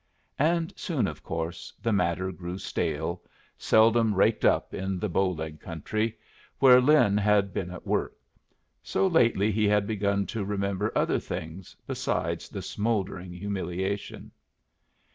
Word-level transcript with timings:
And 0.39 0.73
soon, 0.75 1.05
of 1.05 1.21
course, 1.21 1.71
the 1.79 1.93
matter 1.93 2.31
grew 2.31 2.57
stale, 2.57 3.21
seldom 3.55 4.15
raked 4.15 4.43
up 4.43 4.73
in 4.73 4.97
the 4.97 5.07
Bow 5.07 5.29
Leg 5.29 5.59
country 5.59 6.17
where 6.57 6.81
Lin 6.81 7.17
had 7.19 7.53
been 7.53 7.69
at 7.69 7.85
work; 7.85 8.17
so 8.81 9.05
lately 9.05 9.51
he 9.51 9.67
had 9.67 9.85
begun 9.85 10.25
to 10.25 10.43
remember 10.43 10.91
other 10.95 11.19
things 11.19 11.75
beside 11.85 12.39
the 12.41 12.63
smouldering 12.63 13.31
humiliation. 13.31 14.31